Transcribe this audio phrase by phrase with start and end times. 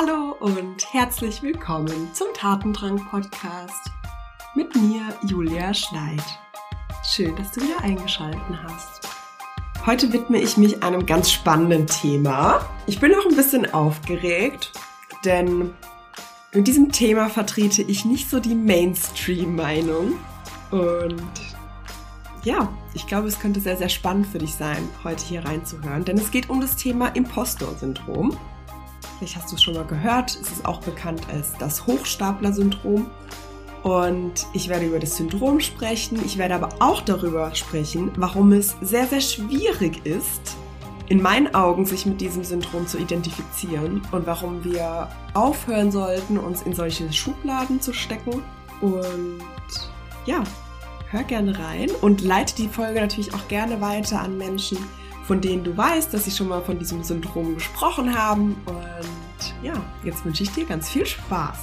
[0.00, 3.90] Hallo und herzlich willkommen zum Tatendrang Podcast
[4.54, 6.22] mit mir Julia Schleid.
[7.04, 9.08] Schön, dass du wieder eingeschalten hast.
[9.84, 12.64] Heute widme ich mich einem ganz spannenden Thema.
[12.86, 14.70] Ich bin auch ein bisschen aufgeregt,
[15.24, 15.74] denn
[16.52, 20.12] in diesem Thema vertrete ich nicht so die Mainstream-Meinung.
[20.70, 21.32] Und
[22.44, 26.18] ja, ich glaube, es könnte sehr, sehr spannend für dich sein, heute hier reinzuhören, denn
[26.18, 28.38] es geht um das Thema Impostor-Syndrom.
[29.18, 30.30] Vielleicht hast du es schon mal gehört.
[30.30, 33.10] Es ist auch bekannt als das Hochstapler-Syndrom.
[33.82, 36.20] Und ich werde über das Syndrom sprechen.
[36.24, 40.56] Ich werde aber auch darüber sprechen, warum es sehr, sehr schwierig ist,
[41.08, 46.62] in meinen Augen sich mit diesem Syndrom zu identifizieren und warum wir aufhören sollten, uns
[46.62, 48.42] in solche Schubladen zu stecken.
[48.80, 49.40] Und
[50.26, 50.44] ja,
[51.10, 54.78] hör gerne rein und leite die Folge natürlich auch gerne weiter an Menschen,
[55.28, 58.56] von denen du weißt, dass sie schon mal von diesem Syndrom gesprochen haben.
[58.64, 61.58] Und ja, jetzt wünsche ich dir ganz viel Spaß.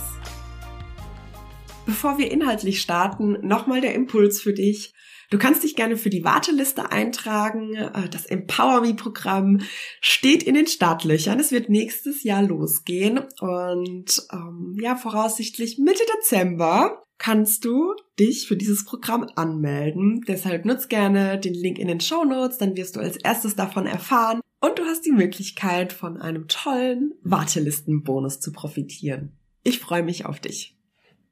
[1.88, 4.94] Bevor wir inhaltlich starten, nochmal der Impuls für dich.
[5.30, 7.74] Du kannst dich gerne für die Warteliste eintragen.
[8.12, 9.62] Das Empower Me Programm
[10.02, 11.40] steht in den Startlöchern.
[11.40, 18.58] Es wird nächstes Jahr losgehen und ähm, ja, voraussichtlich Mitte Dezember kannst du dich für
[18.58, 20.22] dieses Programm anmelden.
[20.28, 23.86] Deshalb nutz gerne den Link in den Show Notes, dann wirst du als erstes davon
[23.86, 29.38] erfahren und du hast die Möglichkeit, von einem tollen Wartelistenbonus zu profitieren.
[29.64, 30.78] Ich freue mich auf dich.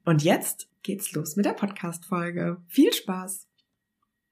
[0.04, 2.58] Und jetzt geht's los mit der Podcast-Folge.
[2.68, 3.46] Viel Spaß!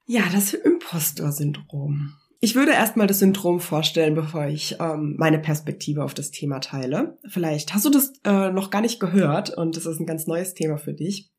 [0.07, 2.15] Ja, das Impostor-Syndrom.
[2.41, 7.17] Ich würde erstmal das Syndrom vorstellen, bevor ich ähm, meine Perspektive auf das Thema teile.
[7.29, 10.55] Vielleicht hast du das äh, noch gar nicht gehört und das ist ein ganz neues
[10.55, 11.33] Thema für dich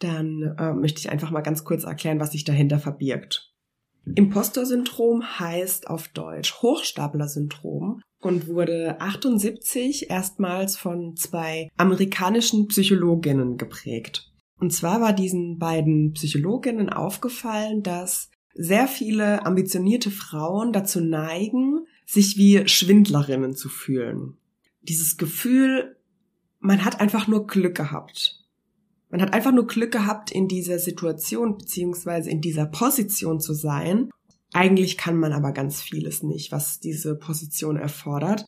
[0.00, 3.52] dann äh, möchte ich einfach mal ganz kurz erklären, was sich dahinter verbirgt.
[4.14, 14.29] Impostor-Syndrom heißt auf Deutsch Hochstapler-Syndrom und wurde 78 erstmals von zwei amerikanischen Psychologinnen geprägt.
[14.60, 22.36] Und zwar war diesen beiden Psychologinnen aufgefallen, dass sehr viele ambitionierte Frauen dazu neigen, sich
[22.36, 24.36] wie Schwindlerinnen zu fühlen.
[24.82, 25.96] Dieses Gefühl,
[26.58, 28.44] man hat einfach nur Glück gehabt.
[29.08, 34.10] Man hat einfach nur Glück gehabt, in dieser Situation beziehungsweise in dieser Position zu sein.
[34.52, 38.44] Eigentlich kann man aber ganz vieles nicht, was diese Position erfordert.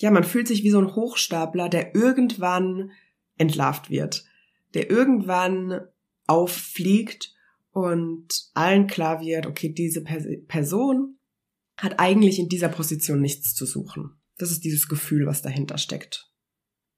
[0.00, 2.90] Ja, man fühlt sich wie so ein Hochstapler, der irgendwann
[3.38, 4.24] entlarvt wird,
[4.76, 5.80] der irgendwann
[6.26, 7.34] auffliegt
[7.70, 11.18] und allen klar wird, okay, diese Person
[11.78, 14.20] hat eigentlich in dieser Position nichts zu suchen.
[14.36, 16.30] Das ist dieses Gefühl, was dahinter steckt.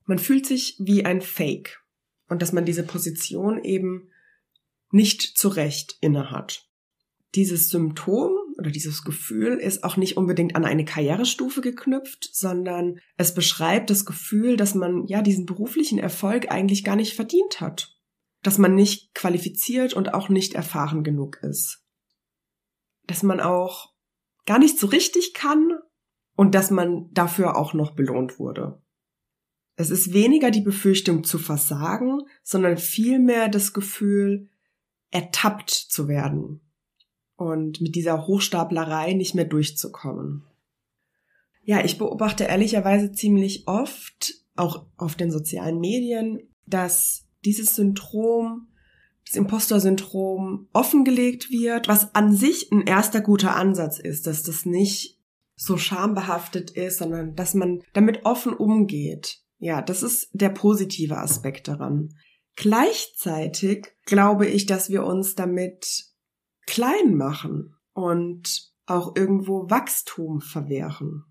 [0.06, 1.84] Man fühlt sich wie ein Fake
[2.28, 4.10] und dass man diese Position eben
[4.90, 6.68] nicht zurecht innehat.
[7.36, 13.32] Dieses Symptom oder dieses Gefühl ist auch nicht unbedingt an eine Karrierestufe geknüpft, sondern es
[13.32, 17.96] beschreibt das Gefühl, dass man ja diesen beruflichen Erfolg eigentlich gar nicht verdient hat.
[18.42, 21.84] Dass man nicht qualifiziert und auch nicht erfahren genug ist.
[23.06, 23.94] Dass man auch
[24.44, 25.78] gar nicht so richtig kann
[26.34, 28.82] und dass man dafür auch noch belohnt wurde.
[29.76, 34.48] Es ist weniger die Befürchtung zu versagen, sondern vielmehr das Gefühl,
[35.10, 36.67] ertappt zu werden
[37.38, 40.44] und mit dieser Hochstaplerei nicht mehr durchzukommen.
[41.62, 48.68] Ja, ich beobachte ehrlicherweise ziemlich oft, auch auf den sozialen Medien, dass dieses Syndrom,
[49.24, 55.18] das Impostor-Syndrom offengelegt wird, was an sich ein erster guter Ansatz ist, dass das nicht
[55.56, 61.68] so schambehaftet ist, sondern dass man damit offen umgeht ja, das ist der positive Aspekt
[61.68, 62.14] daran.
[62.54, 66.06] Gleichzeitig glaube ich, dass wir uns damit
[66.68, 71.24] klein machen und auch irgendwo Wachstum verwehren.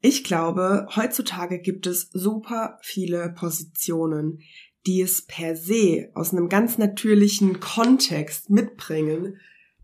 [0.00, 4.40] Ich glaube, heutzutage gibt es super viele Positionen,
[4.86, 9.38] die es per se aus einem ganz natürlichen Kontext mitbringen,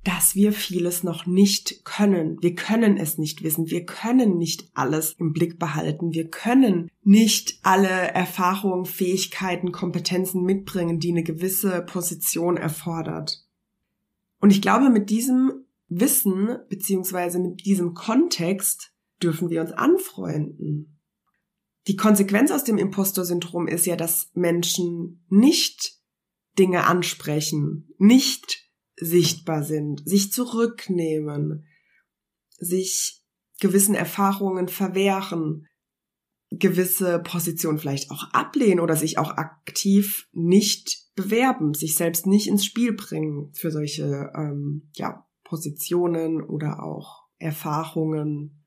[0.04, 2.38] dass wir vieles noch nicht können.
[2.40, 3.70] Wir können es nicht wissen.
[3.70, 6.12] Wir können nicht alles im Blick behalten.
[6.12, 13.45] Wir können nicht alle Erfahrungen, Fähigkeiten, Kompetenzen mitbringen, die eine gewisse Position erfordert.
[14.38, 18.92] Und ich glaube, mit diesem Wissen beziehungsweise mit diesem Kontext
[19.22, 21.00] dürfen wir uns anfreunden.
[21.86, 26.00] Die Konsequenz aus dem Impostor-Syndrom ist ja, dass Menschen nicht
[26.58, 28.64] Dinge ansprechen, nicht
[28.96, 31.66] sichtbar sind, sich zurücknehmen,
[32.58, 33.22] sich
[33.60, 35.68] gewissen Erfahrungen verwehren,
[36.50, 42.64] gewisse Positionen vielleicht auch ablehnen oder sich auch aktiv nicht bewerben, sich selbst nicht ins
[42.64, 48.64] Spiel bringen für solche ähm, ja, Positionen oder auch Erfahrungen.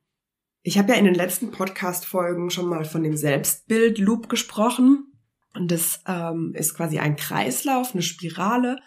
[0.61, 5.05] Ich habe ja in den letzten Podcast-Folgen schon mal von dem Selbstbild-Loop gesprochen.
[5.55, 8.77] Und das ähm, ist quasi ein Kreislauf, eine Spirale,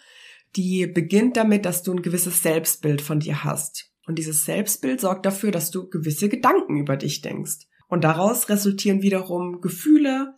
[0.55, 3.91] die beginnt damit, dass du ein gewisses Selbstbild von dir hast.
[4.05, 7.67] Und dieses Selbstbild sorgt dafür, dass du gewisse Gedanken über dich denkst.
[7.93, 10.33] Und daraus resultieren wiederum Gefühle.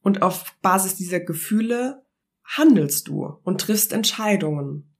[0.00, 2.02] Und auf Basis dieser Gefühle
[2.44, 4.96] handelst du und triffst Entscheidungen.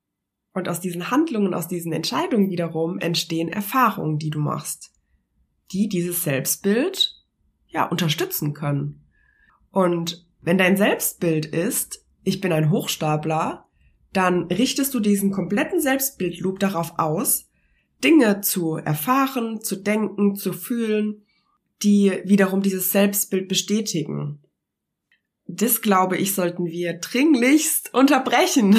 [0.52, 4.92] Und aus diesen Handlungen, aus diesen Entscheidungen wiederum entstehen Erfahrungen, die du machst,
[5.72, 7.24] die dieses Selbstbild
[7.68, 9.06] ja unterstützen können.
[9.70, 13.66] Und wenn dein Selbstbild ist, ich bin ein Hochstapler,
[14.12, 17.48] dann richtest du diesen kompletten Selbstbildloop darauf aus,
[18.04, 21.24] Dinge zu erfahren, zu denken, zu fühlen,
[21.82, 24.42] die wiederum dieses Selbstbild bestätigen.
[25.46, 28.76] Das glaube ich, sollten wir dringlichst unterbrechen.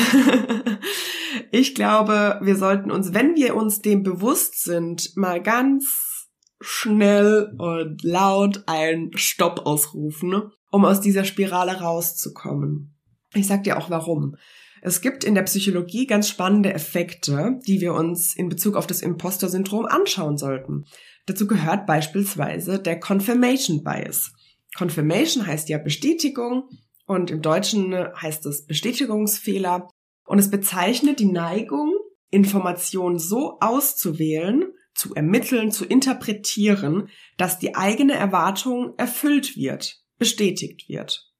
[1.51, 6.27] ich glaube, wir sollten uns, wenn wir uns dem bewusst sind, mal ganz
[6.61, 12.95] schnell und laut einen Stopp ausrufen, um aus dieser Spirale rauszukommen.
[13.33, 14.35] Ich sag dir auch warum.
[14.81, 19.01] Es gibt in der Psychologie ganz spannende Effekte, die wir uns in Bezug auf das
[19.01, 20.85] Imposter-Syndrom anschauen sollten.
[21.25, 24.31] Dazu gehört beispielsweise der Confirmation Bias.
[24.77, 26.69] Confirmation heißt ja Bestätigung
[27.05, 29.87] und im Deutschen heißt es Bestätigungsfehler
[30.25, 31.93] und es bezeichnet die Neigung,
[32.29, 41.31] Informationen so auszuwählen, zu ermitteln, zu interpretieren, dass die eigene Erwartung erfüllt wird, bestätigt wird.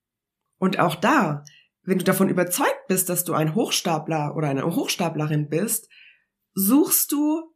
[0.58, 1.44] Und auch da
[1.90, 5.90] wenn du davon überzeugt bist, dass du ein Hochstapler oder eine Hochstaplerin bist,
[6.54, 7.52] suchst du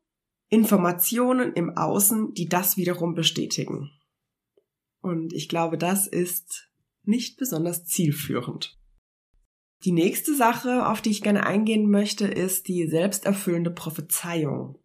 [0.50, 3.92] Informationen im Außen, die das wiederum bestätigen.
[5.02, 6.72] Und ich glaube, das ist
[7.04, 8.80] nicht besonders zielführend.
[9.84, 14.80] Die nächste Sache, auf die ich gerne eingehen möchte, ist die selbsterfüllende Prophezeiung.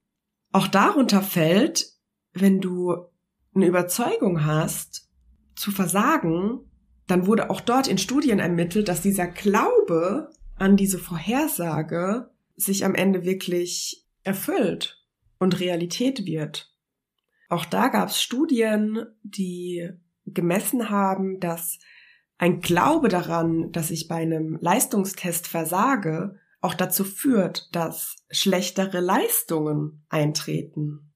[0.53, 1.95] Auch darunter fällt,
[2.33, 2.97] wenn du
[3.55, 5.09] eine Überzeugung hast,
[5.55, 6.68] zu versagen,
[7.09, 12.95] dann wurde auch dort in Studien ermittelt, dass dieser Glaube an diese Vorhersage sich am
[12.95, 15.05] Ende wirklich erfüllt
[15.39, 16.73] und Realität wird.
[17.49, 19.89] Auch da gab es Studien, die
[20.27, 21.79] gemessen haben, dass
[22.37, 30.05] ein Glaube daran, dass ich bei einem Leistungstest versage, auch dazu führt, dass schlechtere Leistungen
[30.09, 31.08] eintreten.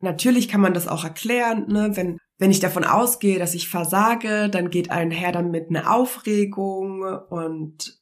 [0.00, 1.90] Natürlich kann man das auch erklären, ne?
[1.94, 8.00] wenn wenn ich davon ausgehe, dass ich versage, dann geht einher damit eine Aufregung und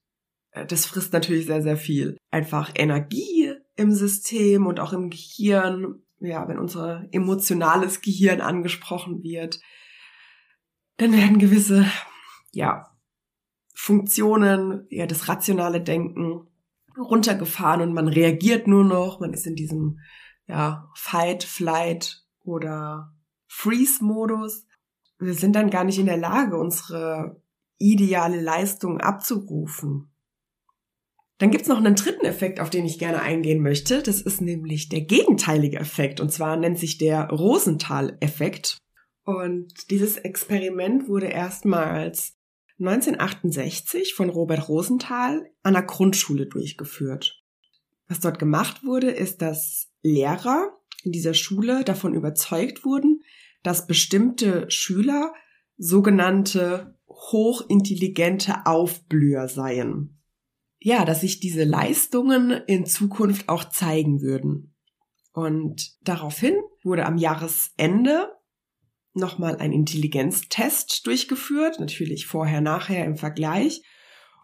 [0.53, 2.19] äh, das frisst natürlich sehr, sehr viel.
[2.31, 6.03] Einfach Energie im System und auch im Gehirn.
[6.19, 9.61] Ja, wenn unser emotionales Gehirn angesprochen wird,
[10.97, 11.85] dann werden gewisse,
[12.53, 12.91] ja,
[13.75, 16.47] Funktionen, ja, das rationale Denken
[16.99, 20.01] runtergefahren und man reagiert nur noch, man ist in diesem,
[20.47, 23.15] ja, Fight, Flight oder
[23.49, 24.67] Freeze-Modus.
[25.19, 27.41] Wir sind dann gar nicht in der Lage, unsere
[27.79, 30.11] ideale Leistung abzurufen.
[31.39, 34.03] Dann gibt's noch einen dritten Effekt, auf den ich gerne eingehen möchte.
[34.03, 36.21] Das ist nämlich der gegenteilige Effekt.
[36.21, 38.79] Und zwar nennt sich der Rosenthal-Effekt.
[39.25, 42.37] Und dieses Experiment wurde erstmals
[42.79, 47.43] 1968 von Robert Rosenthal an der Grundschule durchgeführt.
[48.09, 50.73] Was dort gemacht wurde, ist, dass Lehrer
[51.05, 53.23] in dieser Schule davon überzeugt wurden,
[53.63, 55.33] dass bestimmte Schüler
[55.77, 60.21] sogenannte hochintelligente Aufblüher seien.
[60.79, 64.75] Ja, dass sich diese Leistungen in Zukunft auch zeigen würden.
[65.33, 68.33] Und daraufhin wurde am Jahresende
[69.15, 73.83] nochmal ein Intelligenztest durchgeführt, natürlich vorher, nachher im Vergleich.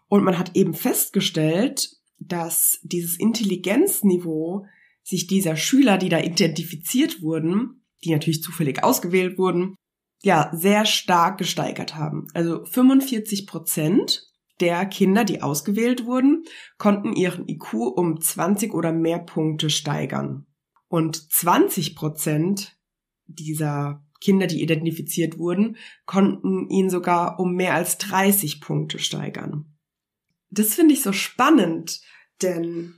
[0.07, 4.65] Und man hat eben festgestellt, dass dieses Intelligenzniveau
[5.03, 9.75] sich dieser Schüler, die da identifiziert wurden, die natürlich zufällig ausgewählt wurden,
[10.23, 12.27] ja, sehr stark gesteigert haben.
[12.33, 14.23] Also 45 Prozent
[14.59, 16.45] der Kinder, die ausgewählt wurden,
[16.77, 20.45] konnten ihren IQ um 20 oder mehr Punkte steigern.
[20.87, 22.77] Und 20 Prozent
[23.25, 29.75] dieser Kinder, die identifiziert wurden, konnten ihn sogar um mehr als 30 Punkte steigern.
[30.49, 31.99] Das finde ich so spannend,
[32.41, 32.93] denn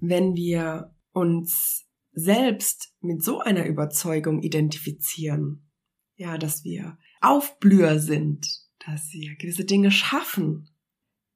[0.00, 5.70] wenn wir uns selbst mit so einer Überzeugung identifizieren,
[6.16, 8.46] ja, dass wir Aufblüher sind,
[8.86, 10.68] dass wir gewisse Dinge schaffen,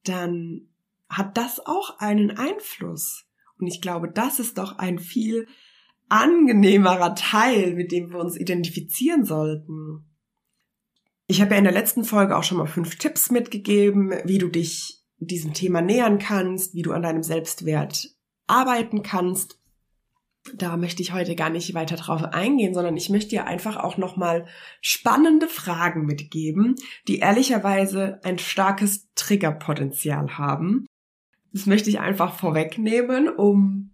[0.04, 0.68] dann
[1.08, 3.24] hat das auch einen Einfluss.
[3.58, 5.48] Und ich glaube, das ist doch ein viel
[6.08, 10.04] angenehmerer Teil, mit dem wir uns identifizieren sollten.
[11.26, 14.48] Ich habe ja in der letzten Folge auch schon mal fünf Tipps mitgegeben, wie du
[14.48, 18.14] dich diesem Thema nähern kannst, wie du an deinem Selbstwert
[18.46, 19.58] arbeiten kannst.
[20.56, 23.96] Da möchte ich heute gar nicht weiter drauf eingehen, sondern ich möchte dir einfach auch
[23.96, 24.46] nochmal
[24.80, 26.76] spannende Fragen mitgeben,
[27.06, 30.86] die ehrlicherweise ein starkes Triggerpotenzial haben.
[31.52, 33.90] Das möchte ich einfach vorwegnehmen, um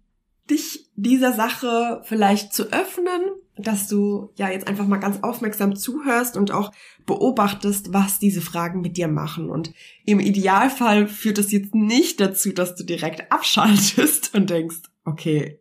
[0.49, 3.21] dich dieser Sache vielleicht zu öffnen,
[3.57, 6.71] dass du ja jetzt einfach mal ganz aufmerksam zuhörst und auch
[7.05, 9.49] beobachtest, was diese Fragen mit dir machen.
[9.49, 9.73] Und
[10.05, 15.59] im Idealfall führt es jetzt nicht dazu, dass du direkt abschaltest und denkst, okay,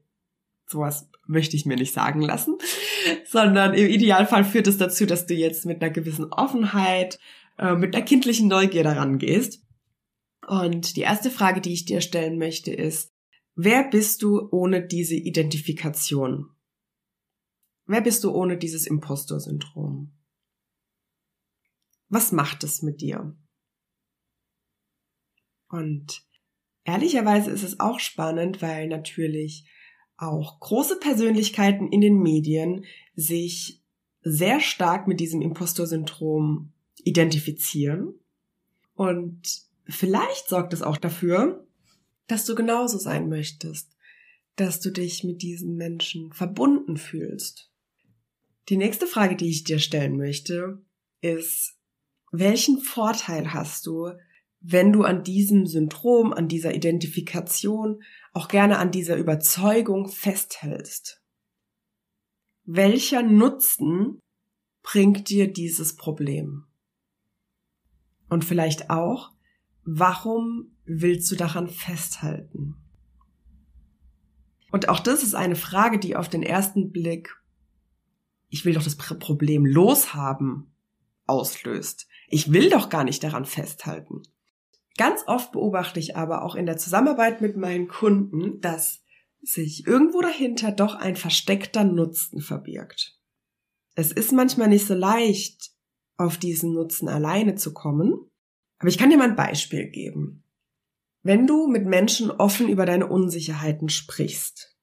[0.75, 2.59] sowas möchte ich mir nicht sagen lassen,
[3.25, 7.19] sondern im Idealfall führt es dazu, dass du jetzt mit einer gewissen Offenheit,
[7.59, 9.63] äh, mit einer kindlichen Neugier daran gehst.
[10.47, 13.13] Und die erste Frage, die ich dir stellen möchte, ist,
[13.55, 16.51] wer bist du ohne diese Identifikation?
[17.87, 20.13] Wer bist du ohne dieses Impostor-Syndrom?
[22.09, 23.37] Was macht es mit dir?
[25.69, 26.27] Und
[26.85, 29.65] ehrlicherweise ist es auch spannend, weil natürlich
[30.17, 32.85] auch große Persönlichkeiten in den Medien
[33.17, 33.81] sich
[34.23, 38.15] sehr stark mit diesem Impostor-Syndrom identifizieren.
[38.95, 39.43] Und
[39.87, 41.67] vielleicht sorgt es auch dafür,
[42.27, 43.91] dass du genauso sein möchtest,
[44.57, 47.71] dass du dich mit diesen Menschen verbunden fühlst.
[48.69, 50.81] Die nächste Frage, die ich dir stellen möchte,
[51.21, 51.77] ist,
[52.33, 54.13] welchen Vorteil hast du,
[54.61, 58.03] wenn du an diesem Syndrom, an dieser Identifikation,
[58.35, 61.23] auch gerne an dieser Überzeugung festhältst.
[62.65, 64.21] Welcher Nutzen
[64.83, 66.67] bringt dir dieses Problem?
[68.29, 69.31] Und vielleicht auch,
[69.85, 72.77] warum willst du daran festhalten?
[74.73, 77.41] Und auch das ist eine Frage, die auf den ersten Blick,
[78.49, 80.75] ich will doch das Problem loshaben,
[81.27, 82.09] auslöst.
[82.29, 84.23] Ich will doch gar nicht daran festhalten.
[84.97, 89.03] Ganz oft beobachte ich aber auch in der Zusammenarbeit mit meinen Kunden, dass
[89.43, 93.19] sich irgendwo dahinter doch ein versteckter Nutzen verbirgt.
[93.95, 95.73] Es ist manchmal nicht so leicht,
[96.17, 98.15] auf diesen Nutzen alleine zu kommen,
[98.79, 100.45] aber ich kann dir mal ein Beispiel geben.
[101.23, 104.77] Wenn du mit Menschen offen über deine Unsicherheiten sprichst,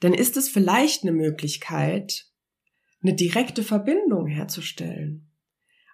[0.00, 2.30] dann ist es vielleicht eine Möglichkeit,
[3.02, 5.27] eine direkte Verbindung herzustellen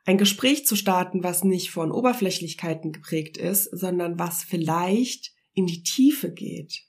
[0.05, 5.83] ein Gespräch zu starten, was nicht von Oberflächlichkeiten geprägt ist, sondern was vielleicht in die
[5.83, 6.83] Tiefe geht,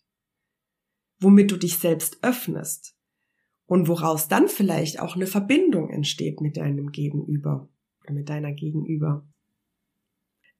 [1.19, 2.95] womit du dich selbst öffnest
[3.65, 7.69] und woraus dann vielleicht auch eine Verbindung entsteht mit deinem Gegenüber
[8.03, 9.27] oder mit deiner Gegenüber.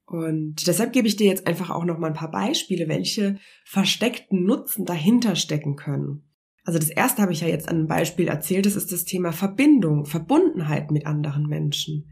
[0.05, 4.43] Und deshalb gebe ich dir jetzt einfach auch noch mal ein paar Beispiele, welche versteckten
[4.43, 6.29] Nutzen dahinter stecken können.
[6.63, 9.31] Also das erste habe ich ja jetzt an einem Beispiel erzählt, das ist das Thema
[9.31, 12.11] Verbindung, Verbundenheit mit anderen Menschen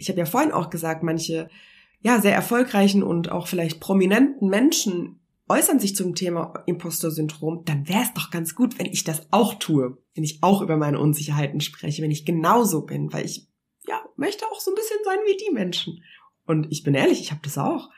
[0.00, 1.48] ich habe ja vorhin auch gesagt, manche
[2.00, 8.02] ja sehr erfolgreichen und auch vielleicht prominenten Menschen äußern sich zum Thema Impostor-Syndrom, dann wäre
[8.02, 11.60] es doch ganz gut, wenn ich das auch tue, wenn ich auch über meine Unsicherheiten
[11.60, 13.48] spreche, wenn ich genauso bin, weil ich
[13.86, 16.02] ja möchte auch so ein bisschen sein wie die Menschen.
[16.46, 17.90] Und ich bin ehrlich, ich habe das auch.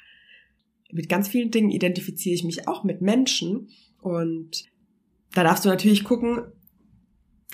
[0.90, 3.68] Mit ganz vielen Dingen identifiziere ich mich auch mit Menschen
[4.00, 4.64] und
[5.34, 6.52] da darfst du natürlich gucken,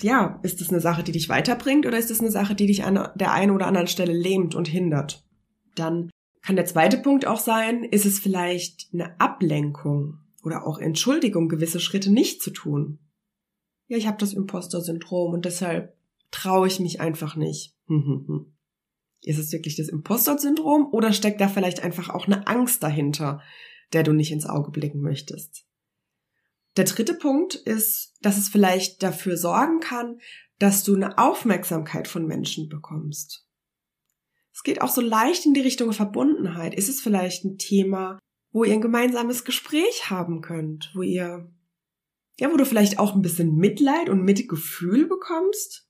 [0.01, 2.83] ja, ist das eine Sache, die dich weiterbringt oder ist das eine Sache, die dich
[2.83, 5.25] an der einen oder anderen Stelle lähmt und hindert?
[5.75, 6.09] Dann
[6.41, 11.79] kann der zweite Punkt auch sein, ist es vielleicht eine Ablenkung oder auch Entschuldigung, gewisse
[11.79, 12.99] Schritte nicht zu tun?
[13.87, 15.97] Ja, ich habe das Imposter-Syndrom und deshalb
[16.31, 17.75] traue ich mich einfach nicht.
[19.23, 23.41] ist es wirklich das Imposter-Syndrom oder steckt da vielleicht einfach auch eine Angst dahinter,
[23.93, 25.65] der du nicht ins Auge blicken möchtest?
[26.79, 30.21] Der dritte Punkt ist, dass es vielleicht dafür sorgen kann,
[30.59, 33.45] dass du eine Aufmerksamkeit von Menschen bekommst.
[34.53, 36.73] Es geht auch so leicht in die Richtung Verbundenheit.
[36.73, 38.17] Ist es vielleicht ein Thema,
[38.53, 41.51] wo ihr ein gemeinsames Gespräch haben könnt, wo ihr,
[42.39, 45.85] ja, wo du vielleicht auch ein bisschen Mitleid und Mitgefühl bekommst?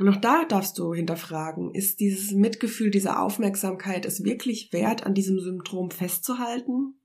[0.00, 5.14] Und auch da darfst du hinterfragen, ist dieses Mitgefühl, diese Aufmerksamkeit es wirklich wert, an
[5.14, 6.99] diesem Syndrom festzuhalten?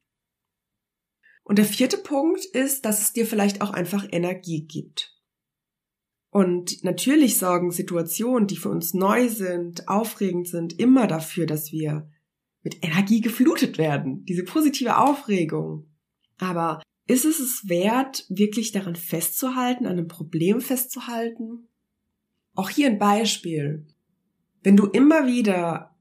[1.46, 5.16] Und der vierte Punkt ist, dass es dir vielleicht auch einfach Energie gibt.
[6.32, 12.10] Und natürlich sorgen Situationen, die für uns neu sind, aufregend sind, immer dafür, dass wir
[12.64, 14.26] mit Energie geflutet werden.
[14.26, 15.88] Diese positive Aufregung.
[16.40, 21.68] Aber ist es es wert, wirklich daran festzuhalten, an einem Problem festzuhalten?
[22.56, 23.86] Auch hier ein Beispiel.
[24.64, 25.95] Wenn du immer wieder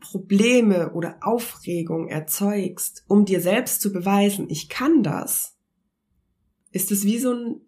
[0.00, 5.56] Probleme oder Aufregung erzeugst, um dir selbst zu beweisen, ich kann das,
[6.70, 7.60] ist es wie so ein,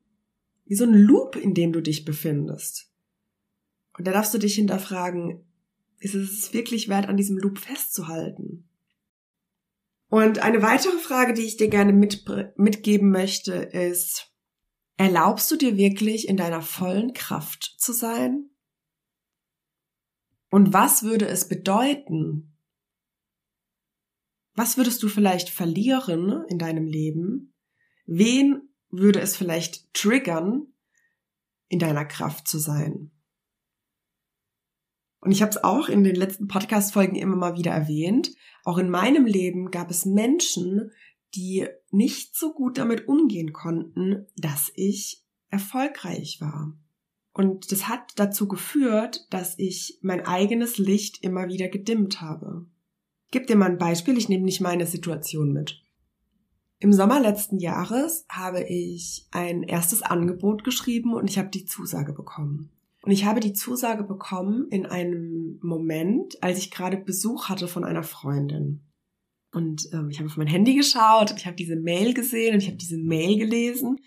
[0.66, 2.92] wie so ein Loop, in dem du dich befindest.
[3.96, 5.44] Und da darfst du dich hinterfragen,
[5.98, 8.68] ist es wirklich wert, an diesem Loop festzuhalten?
[10.08, 12.24] Und eine weitere Frage, die ich dir gerne mit,
[12.56, 14.28] mitgeben möchte, ist,
[14.98, 18.50] Erlaubst du dir wirklich in deiner vollen Kraft zu sein?
[20.50, 22.56] Und was würde es bedeuten?
[24.54, 27.54] Was würdest du vielleicht verlieren in deinem Leben?
[28.06, 30.66] Wen würde es vielleicht triggern,
[31.68, 33.10] in deiner Kraft zu sein?
[35.20, 38.34] Und ich habe es auch in den letzten Podcast-Folgen immer mal wieder erwähnt.
[38.64, 40.92] Auch in meinem Leben gab es Menschen,
[41.34, 46.76] die nicht so gut damit umgehen konnten, dass ich erfolgreich war.
[47.38, 52.66] Und das hat dazu geführt, dass ich mein eigenes Licht immer wieder gedimmt habe.
[53.30, 55.80] Gib dir mal ein Beispiel, ich nehme nicht meine Situation mit.
[56.80, 62.12] Im Sommer letzten Jahres habe ich ein erstes Angebot geschrieben und ich habe die Zusage
[62.12, 62.72] bekommen.
[63.02, 67.84] Und ich habe die Zusage bekommen in einem Moment, als ich gerade Besuch hatte von
[67.84, 68.80] einer Freundin.
[69.52, 72.66] Und ähm, ich habe auf mein Handy geschaut, ich habe diese Mail gesehen und ich
[72.66, 74.00] habe diese Mail gelesen.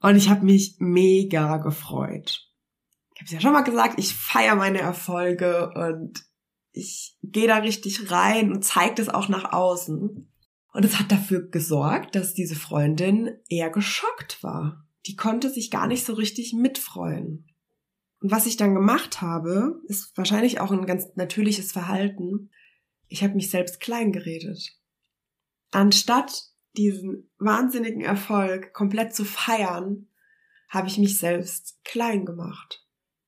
[0.00, 2.48] Und ich habe mich mega gefreut.
[3.14, 6.24] Ich habe es ja schon mal gesagt, ich feiere meine Erfolge und
[6.72, 10.32] ich gehe da richtig rein und zeige das auch nach außen.
[10.72, 14.86] Und es hat dafür gesorgt, dass diese Freundin eher geschockt war.
[15.06, 17.46] Die konnte sich gar nicht so richtig mitfreuen.
[18.20, 22.50] Und was ich dann gemacht habe, ist wahrscheinlich auch ein ganz natürliches Verhalten
[23.10, 24.72] ich habe mich selbst klein geredet.
[25.72, 30.08] Anstatt diesen wahnsinnigen Erfolg komplett zu feiern,
[30.68, 32.86] habe ich mich selbst klein gemacht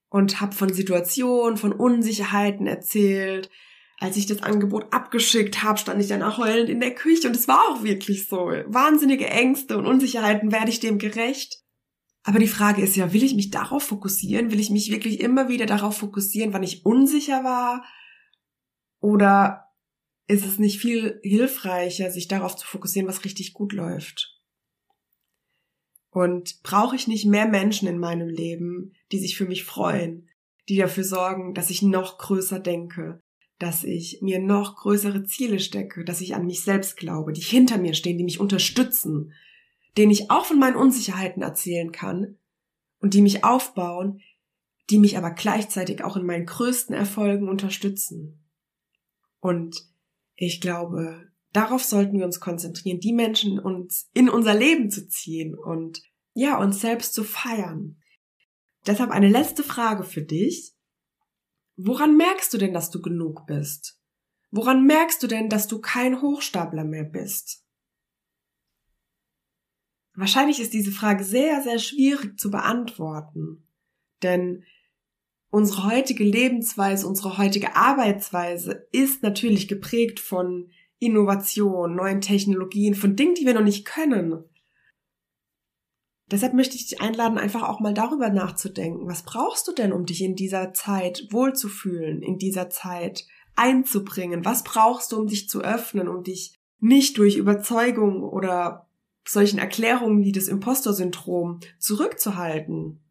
[0.09, 3.51] und habe von Situationen, von Unsicherheiten erzählt.
[3.99, 7.37] Als ich das Angebot abgeschickt habe, stand ich dann auch heulend in der Küche und
[7.37, 8.37] es war auch wirklich so.
[8.67, 11.63] Wahnsinnige Ängste und Unsicherheiten, werde ich dem gerecht?
[12.25, 14.53] Aber die Frage ist ja, will ich mich darauf fokussieren?
[14.53, 17.85] Will ich mich wirklich immer wieder darauf fokussieren, wann ich unsicher war?
[19.01, 19.72] Oder
[20.27, 24.41] ist es nicht viel hilfreicher, sich darauf zu fokussieren, was richtig gut läuft?
[26.11, 30.29] Und brauche ich nicht mehr Menschen in meinem Leben, die sich für mich freuen,
[30.69, 33.21] die dafür sorgen, dass ich noch größer denke,
[33.59, 37.79] dass ich mir noch größere Ziele stecke, dass ich an mich selbst glaube, die hinter
[37.79, 39.33] mir stehen, die mich unterstützen,
[39.97, 42.39] denen ich auch von meinen Unsicherheiten erzählen kann
[43.01, 44.21] und die mich aufbauen,
[44.91, 48.45] die mich aber gleichzeitig auch in meinen größten Erfolgen unterstützen.
[49.41, 49.92] Und
[50.35, 55.55] ich glaube, darauf sollten wir uns konzentrieren, die Menschen uns in unser Leben zu ziehen
[55.55, 56.03] und
[56.35, 57.99] ja, uns selbst zu feiern.
[58.87, 60.75] Deshalb eine letzte Frage für dich.
[61.77, 64.01] Woran merkst du denn, dass du genug bist?
[64.51, 67.65] Woran merkst du denn, dass du kein Hochstapler mehr bist?
[70.15, 73.67] Wahrscheinlich ist diese Frage sehr, sehr schwierig zu beantworten.
[74.23, 74.65] Denn
[75.53, 83.35] unsere heutige Lebensweise, unsere heutige Arbeitsweise ist natürlich geprägt von Innovation, neuen Technologien, von Dingen,
[83.35, 84.45] die wir noch nicht können.
[86.31, 89.07] Deshalb möchte ich dich einladen, einfach auch mal darüber nachzudenken.
[89.07, 94.47] Was brauchst du denn, um dich in dieser Zeit wohlzufühlen, in dieser Zeit einzubringen?
[94.47, 98.89] Was brauchst du, um dich zu öffnen, um dich nicht durch Überzeugung oder
[99.29, 103.02] solchen Erklärungen wie das Impostor-Syndrom zurückzuhalten?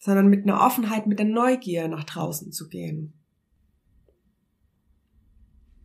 [0.00, 3.14] Sondern mit einer Offenheit, mit der Neugier nach draußen zu gehen.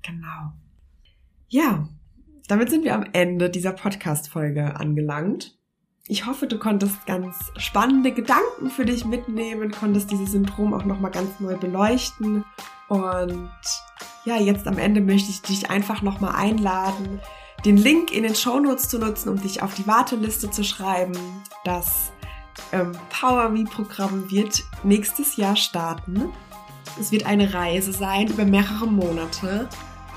[0.02, 0.54] Genau.
[1.48, 1.88] Ja,
[2.48, 5.58] damit sind wir am Ende dieser Podcast-Folge angelangt.
[6.08, 11.12] Ich hoffe, du konntest ganz spannende Gedanken für dich mitnehmen, konntest dieses Syndrom auch nochmal
[11.12, 12.44] ganz neu beleuchten.
[12.90, 13.50] Und
[14.26, 17.22] ja, jetzt am Ende möchte ich dich einfach nochmal einladen,
[17.66, 21.18] den Link in den Show Notes zu nutzen, um dich auf die Warteliste zu schreiben.
[21.64, 22.12] Das
[22.72, 26.30] ähm, Power Me Programm wird nächstes Jahr starten.
[27.00, 29.68] Es wird eine Reise sein über mehrere Monate.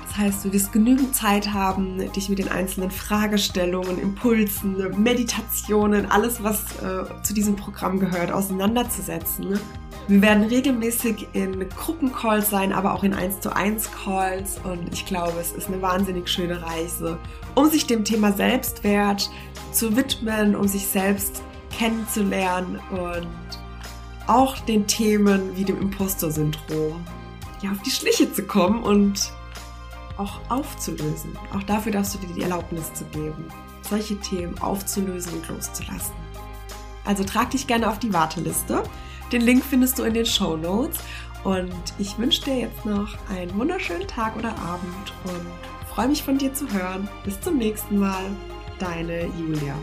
[0.03, 6.41] Das heißt, du wirst genügend Zeit haben, dich mit den einzelnen Fragestellungen, Impulsen, Meditationen, alles,
[6.41, 9.59] was äh, zu diesem Programm gehört, auseinanderzusetzen.
[10.07, 15.05] Wir werden regelmäßig in Gruppencalls sein, aber auch in 1 zu 1 Calls und ich
[15.05, 17.19] glaube, es ist eine wahnsinnig schöne Reise,
[17.55, 19.29] um sich dem Thema Selbstwert
[19.73, 21.43] zu widmen, um sich selbst
[21.77, 23.27] kennenzulernen und
[24.27, 27.05] auch den Themen wie dem Imposter-Syndrom
[27.61, 29.31] ja, auf die Schliche zu kommen und
[30.17, 31.37] auch aufzulösen.
[31.55, 33.45] Auch dafür darfst du dir die Erlaubnis zu geben,
[33.81, 36.13] solche Themen aufzulösen und loszulassen.
[37.05, 38.83] Also trag dich gerne auf die Warteliste.
[39.31, 40.99] Den Link findest du in den Show Notes.
[41.43, 46.37] Und ich wünsche dir jetzt noch einen wunderschönen Tag oder Abend und freue mich von
[46.37, 47.07] dir zu hören.
[47.23, 48.23] Bis zum nächsten Mal.
[48.79, 49.75] Deine Julia.